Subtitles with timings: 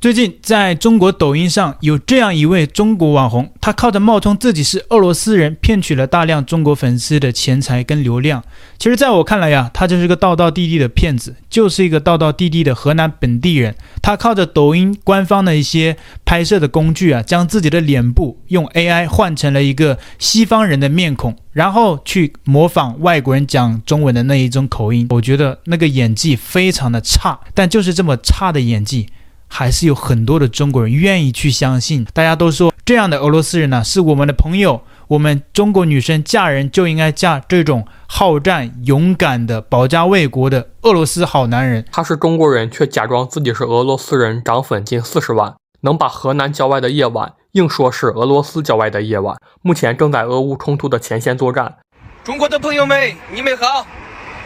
[0.00, 8.42] 最近在中国抖音上有这样一位中国网红，他靠着冒充自己是俄罗斯人，骗取了大量中国粉丝的钱财跟流量。
[8.78, 13.74] 其实，在我看来呀，他就是个道道地地的骗子，就是一个道道地地的河南本地人。
[14.00, 25.06] 他靠着抖音官方的一些拍摄的工具啊，将自己的脸部用 AI 换成了一个西方人的面孔，然后去模仿外国人讲中文的那一种口音。
[25.10, 29.10] 我觉得那个演技非常的差，但就是这么差的演技。
[29.50, 32.06] 还是有很多的中国人愿意去相信。
[32.14, 34.82] 大家都说这样的俄罗斯人呢，是我们的朋友。
[35.08, 41.84] 我们中国女生嫁人就应该嫁这种好战、勇敢的、保家卫国的俄罗斯好男人。
[41.90, 49.36] 他是中国人，却假装自己是俄罗斯人，涨粉近四十万，能把河南郊外的夜晚硬说是俄罗斯郊外的夜晚。
[49.62, 51.78] 目前正在俄乌冲突的前线作战。
[52.22, 53.84] 中国的朋友们，你们好！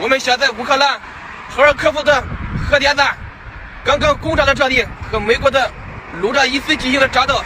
[0.00, 0.98] 我们现在乌克兰
[1.50, 2.24] 赫尔科夫的
[2.56, 3.23] 核电站。
[3.84, 5.70] 刚刚攻占了这里，和美国的
[6.22, 7.38] 陆战一起进行了战斗，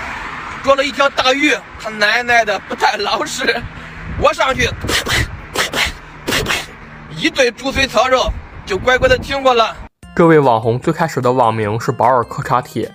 [0.63, 3.61] 捉了一条大鱼，他奶奶的不太老实，
[4.21, 4.71] 我上去，
[7.17, 8.33] 一顿猪嘴草肉，
[8.65, 9.77] 就乖乖的听过了。
[10.15, 12.89] 这位网红最开始的网名是保尔柯察铁，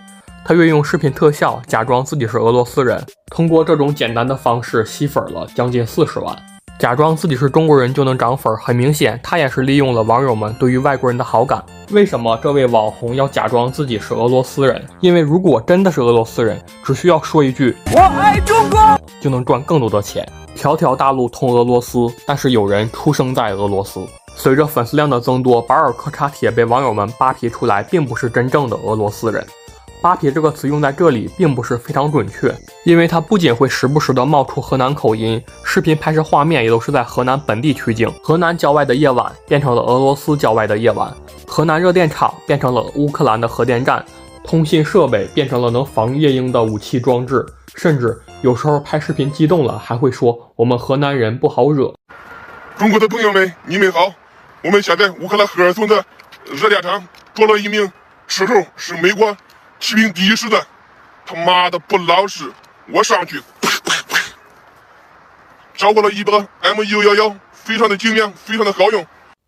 [0.46, 6.34] 他运用视频特效假装自己是俄罗斯人，通过这种简单的方式吸粉了将近四十万。
[6.80, 11.62] 假装自己是中国人就能涨粉，很明显，他也是利用了网友们对于外国人的好感。
[11.92, 14.84] 为什么这位网红要假装自己是俄罗斯人？
[15.00, 18.80] 因为如果真的是俄罗斯人，只需要说一句“我爱中国”，
[19.22, 20.28] 就能赚更多的钱。
[20.56, 24.00] 条条大路通俄罗斯，但是有人出生在俄罗斯。
[24.36, 29.46] 随着粉丝量的增多，保尔柯察铁被网友们扒皮出来，并不是真正的俄罗斯人。
[30.04, 38.14] 扒皮这个词用在这里并不是非常准确，因为它不仅会时不时的冒出河南口音，视频拍摄画面也都是在河南本地取景。
[38.22, 41.10] 河南郊外的夜晚变成了俄罗斯郊外的夜晚，
[41.48, 44.04] 河南热电厂变成了乌克兰的核电站，
[44.44, 51.94] 通信设备变成了能防夜鹰的武器装置，甚至有时候拍视频激动了还会说我们河南人不好惹。
[52.78, 54.12] 中国的朋友们，你们好，
[54.66, 56.04] 我们现在乌克兰赫尔松的
[56.52, 57.90] 热电厂捉了一名
[58.28, 59.34] 斥候，是美国。
[59.80, 60.66] 骑兵第一师的，
[61.26, 62.52] 他妈的不老实！
[62.92, 64.20] 我上去，啪啪啪，
[65.74, 69.06] 找过了一把 M 一幺幺，非常的精良，非常的好用。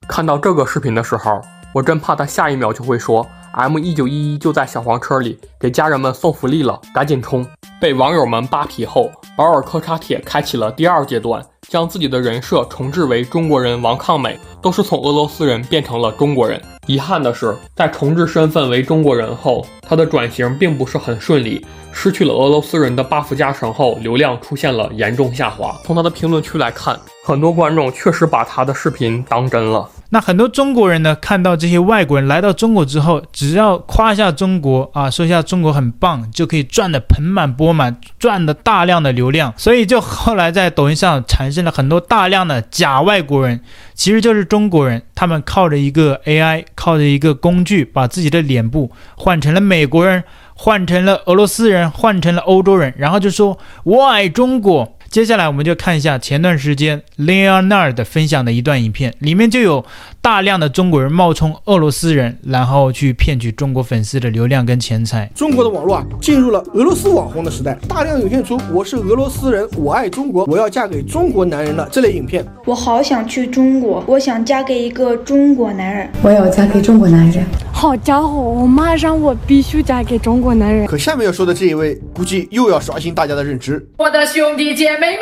[0.08, 1.42] 看到这个视频的时候，
[1.74, 7.46] 我真怕他下一秒就会说 M 一九一一就在小黄车里，给家人们送福利了，赶紧冲！
[7.80, 16.62] 被网友们扒皮后，保尔柯察铁开启了第二阶段，将自己的人设重置为中国人王抗美，都是从俄罗斯人变成了中国人。
[16.86, 21.66] 遗憾的是，在重置身份为中国人后，他的转型并不是很顺利。
[21.92, 25.80] 失去了俄罗斯人的 buff 加成后，流量出现了严重下滑。
[25.84, 29.90] 从他的评论区来看，很多观众确实把他的视频当真了。
[30.16, 39.54] 那很多中国人呢，看到这些外国人来到中国之后，只要夸一下中国啊，说一下中国很棒，就可以赚得盆满钵满，赚的大量的流量。
[39.60, 43.60] 所以就后来在抖音上产生了很多大量的假外国人，
[43.94, 50.24] 其实就是中国人，他们靠着一个 AI，靠着一个工具，把自己的脸部换成了美国人。
[50.58, 54.96] 换成了俄罗斯人，换成了欧洲人，然后就说“我爱中国”。
[55.16, 59.86] 接下来我们就看一下前段时间 Leonard 分享的一段影片，里面就有
[60.22, 65.32] 大量的中国人冒充俄罗斯人，然后去骗取中国粉丝的流量跟钱财。
[65.34, 72.46] 中国的网络啊，进入了俄罗斯网红的时代，大量涌现出“我是俄罗斯人，我爱中国，我要嫁给中国男人”的这类影片。
[72.66, 77.46] 我好想去中国，我想嫁给一个中国男人，我要嫁给中国男人。
[77.78, 80.88] 好家伙，我妈让我必须嫁给中国男人。
[80.88, 83.86] 可下面要说的这一位，估计又要刷新大家的认知。
[83.98, 85.06] 我的兄弟姐妹。
[85.06, 85.22] 妹妹，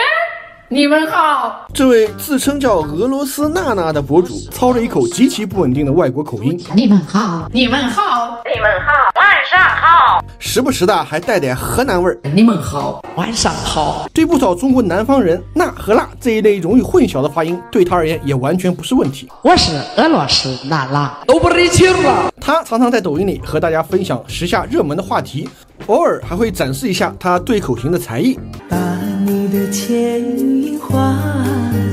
[0.74, 1.68] 你们好。
[1.72, 6.60] 这位自称叫俄罗斯娜娜的博主，操着一口极其不稳定的外国口音。
[6.74, 10.26] 你们好，你们好，你们好，晚上好。
[10.40, 12.18] 时不时的还带点河南味儿。
[12.34, 14.10] 你们好，晚上好。
[14.16, 19.30] 对不少中国南方人，钠和辣这一类容易混淆的发音，对他而言也完全不是问题。
[19.44, 22.34] 我是俄罗斯娜娜，都不认清了。
[22.42, 25.48] 他常常在抖音里和大家分享时下热门的话题，
[25.88, 28.40] 偶尔还会展示一下他对口型的才艺。
[28.70, 28.78] 把
[29.26, 31.16] 你的倩影画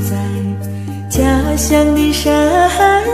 [0.08, 3.04] 在家乡的山。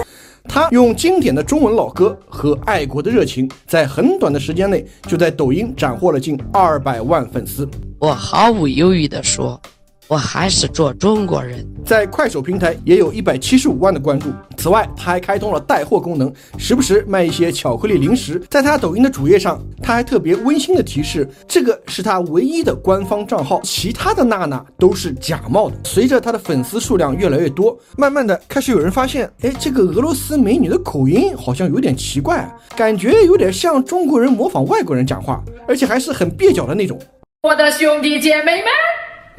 [0.49, 7.69] 他用经典的中文老歌和爱国的热情，在很短的时间内就在抖音斩获了近二百万粉丝。
[7.99, 9.61] 我毫无犹豫地说，
[10.09, 11.67] 我还是做中国人。
[11.85, 14.31] 在快手平台也有一百七十五万的关注。
[14.57, 18.43] 此外，他还开通了带货功能，时不时卖一些巧克力零食。
[18.51, 25.77] 在他抖音的主页上，他还特别温馨的提示，这个是他唯一的官方账号，其他的娜娜都是假冒的。
[25.85, 36.99] 随着他的粉丝数量越来越多，慢慢的开始有人发现，哎，这个俄罗斯美女的口音好像有点奇怪，感觉有点像中国人模仿外国人讲话，而且还是很蹩脚的那种。
[37.43, 38.86] 我的兄弟姐妹们。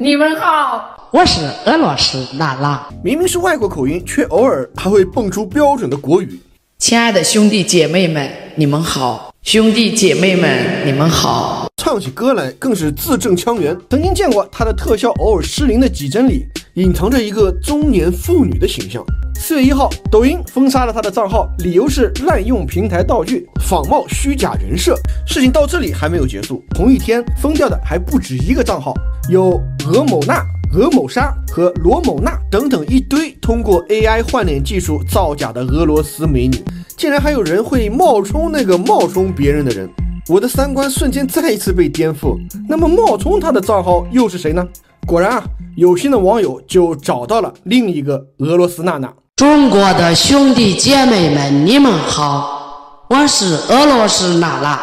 [0.00, 2.88] 你们好，我是俄罗斯娜拉。
[3.02, 6.38] 明明是外国口音，却偶尔还会蹦出标准的国语。
[6.78, 11.66] 亲爱的兄弟姐妹们，你们好，兄弟姐妹们，你们好。
[11.78, 13.76] 唱起歌来更是字正腔圆。
[13.90, 19.02] 曾经见过他的特效偶尔失灵的几帧里，隐藏着一个中年妇女的形象。
[19.34, 24.96] 四月一号，抖音封杀了他的账号，理由是滥用平台道具，仿冒虚假人设。
[25.26, 28.94] 事情到这里还没有结束，同一天封掉的还不止一个账号，
[29.28, 30.42] 有俄某娜、
[30.74, 36.56] 俄某莎和罗某娜等等一堆通过 AI 换脸技术造假的俄罗斯美女，
[36.96, 39.86] 竟然还有人会冒充那个冒充别人的人，
[40.28, 42.38] 我的三观瞬间再一次被颠覆。
[42.66, 44.66] 那么冒充他的账号又是谁呢？
[45.06, 45.44] 果然啊，
[45.76, 49.12] 有心的网友就找到了另一个俄罗斯娜娜。
[49.36, 54.80] 中国的兄弟姐妹们，你们好，我是俄罗斯娜娜。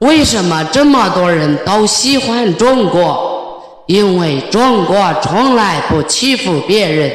[0.00, 3.25] 为什么这么多人都喜欢中国？
[3.86, 7.08] 因为中国从来不欺负别人。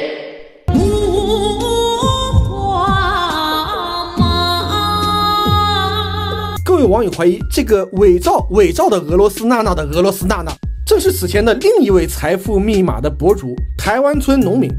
[6.63, 10.53] 各位网友怀疑，这个伪造伪造的俄罗斯娜娜的俄罗斯娜娜，
[10.85, 14.71] 正是此前的另一位财富密码的博主——台湾村农民。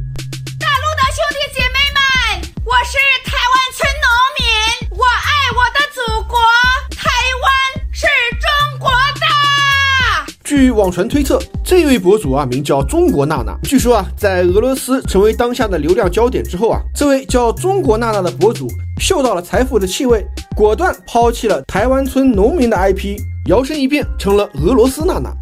[10.54, 13.58] 据网传推测，这位博主啊名叫中国娜娜。
[13.62, 18.68] 据说啊，在俄罗斯成为当下的流量焦点之后啊，这位叫中国娜娜的博主
[19.00, 20.22] 嗅到了财富的气味，
[20.54, 25.32] 果断抛弃了台湾村农民的 IP，摇身一变成了俄罗斯娜娜。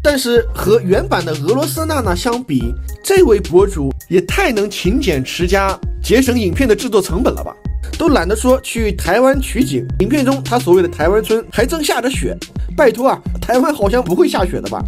[0.00, 2.72] 但是和原版的俄罗斯娜娜相比，
[3.02, 7.52] 这位博主也太能勤俭持家，节省影片的制作成本了吧？
[7.98, 12.36] 都懒得说去台湾取景，影片中他所谓的台湾村还正下着雪。
[12.76, 14.82] 拜托啊，台湾好像不会下雪的吧？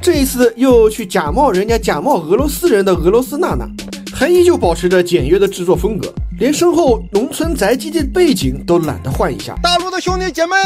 [0.00, 3.66] 这一次又去假冒人家假冒俄罗斯人的俄罗斯娜娜，
[4.14, 9.54] 还依旧保持着简约的制作风格，连身后农村宅基地的背景都懒得换一下。
[9.62, 10.56] 大陆的兄弟姐妹，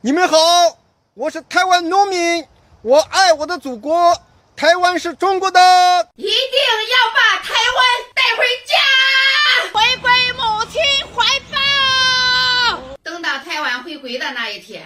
[0.00, 0.36] 你们好，
[1.14, 2.44] 我是台湾农民，
[2.82, 4.14] 我爱我的祖国，
[4.54, 5.60] 台湾是中国的，
[6.14, 7.84] 一定要把台湾
[8.14, 8.76] 带回家，
[9.72, 10.80] 回归母亲
[11.12, 11.58] 怀抱。
[13.02, 14.82] 等到台湾回归的那一天。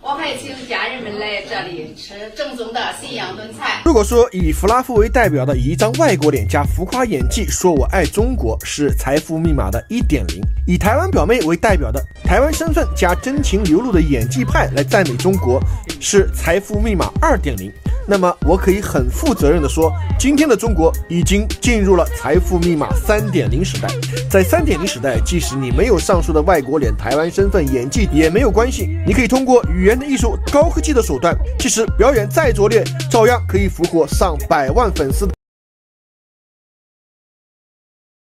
[0.00, 3.82] 我还请家人们来这里吃正宗的信阳炖菜。
[3.84, 15.60] 如果说以弗拉夫为代表的以一张外国脸加浮夸演技说我爱中国是财富密码的一点零，以台湾表妹为代表的台湾身份加真情流露的演技派来赞美中国
[16.00, 17.70] 是财富密码二点零。
[18.06, 23.88] 那么我可以很负责任的说，今天的中国已经进入了财富密码三点零时代。
[24.30, 35.33] 在三点零时代，即使你没有上述的外国脸、台湾身份、演技也没有关系，你可以通过语言的艺术、高科技的手段，即使表演再拙劣，照样可以俘获上百万粉丝。